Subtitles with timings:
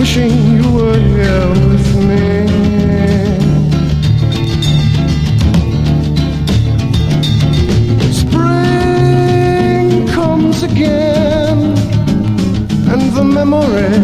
[0.00, 2.26] Wishing you were here with me.
[8.12, 11.58] Spring comes again
[12.92, 13.98] And the memory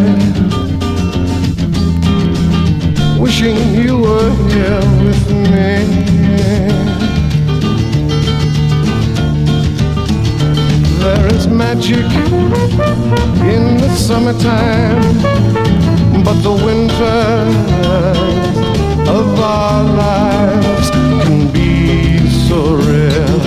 [3.19, 5.96] Wishing you were here with me.
[11.77, 12.11] Magic
[13.55, 15.03] in the summertime,
[16.25, 17.21] but the winter
[19.11, 22.19] of our lives can be
[22.49, 23.41] so real.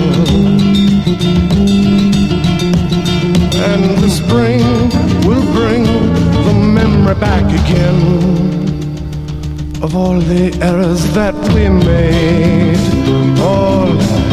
[3.68, 4.62] And the spring
[5.26, 5.84] will bring
[6.46, 8.00] the memory back again
[9.82, 12.78] of all the errors that we made,
[13.40, 13.88] all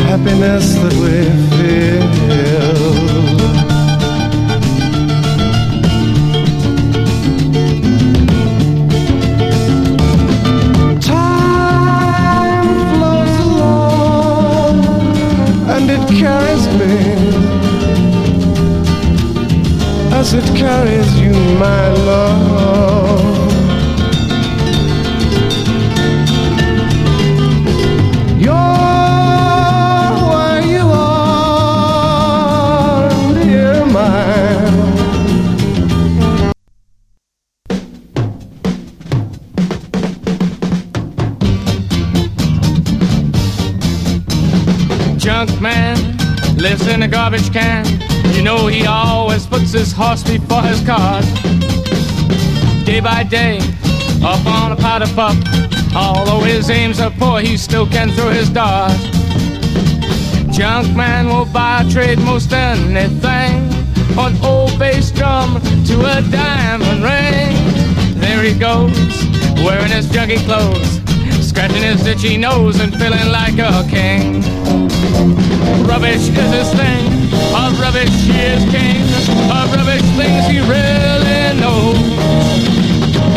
[0.10, 1.77] happiness that we feel.
[20.20, 23.52] As it carries you, my love.
[28.40, 28.56] You're
[30.30, 31.50] where you are,
[33.44, 33.86] dear.
[45.20, 45.98] Junk man
[46.58, 48.07] lives in a garbage can.
[48.36, 51.26] You know he always puts his horse before his cart.
[52.86, 53.60] Day by day,
[54.24, 55.38] up on a powder puff.
[55.96, 58.92] Although his aims are poor, he still can throw his dart.
[60.52, 63.70] Junk man will buy trade most anything.
[64.18, 67.56] An old bass drum to a diamond ring.
[68.20, 68.98] There he goes,
[69.64, 71.00] wearing his junky clothes,
[71.48, 74.42] scratching his itchy nose and feeling like a king.
[75.86, 77.17] Rubbish is his thing, of
[77.88, 79.02] rubbish he is king,
[79.50, 81.98] of rubbish things he really knows.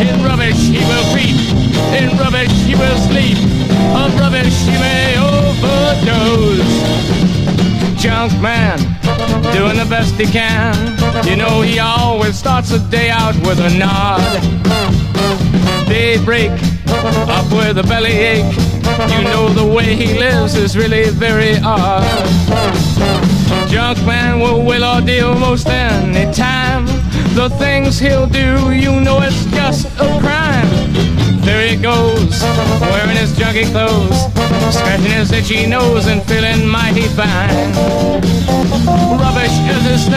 [0.05, 1.39] In rubbish he will creep,
[1.95, 3.37] in rubbish he will sleep,
[3.95, 6.67] of rubbish he may overdose.
[7.95, 8.77] Junk man,
[9.53, 10.75] doing the best he can.
[11.25, 14.19] You know he always starts the day out with a nod.
[15.87, 16.51] Daybreak,
[17.37, 18.53] up with a bellyache.
[19.15, 22.03] You know the way he lives is really very odd.
[23.99, 26.85] Man will will or deal most any time.
[27.35, 30.69] The things he'll do, you know it's just a crime.
[31.41, 32.41] There he goes,
[32.81, 34.17] wearing his junky clothes,
[34.73, 37.73] scratching his itchy nose and feeling mighty fine.
[39.19, 40.11] Rubbish is his thing.